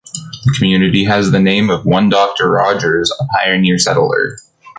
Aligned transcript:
The 0.47 0.55
community 0.57 1.03
has 1.03 1.29
the 1.29 1.39
name 1.39 1.69
of 1.69 1.85
one 1.85 2.09
Doctor 2.09 2.49
Rogers, 2.49 3.13
a 3.19 3.23
pioneer 3.37 3.77
settler. 3.77 4.37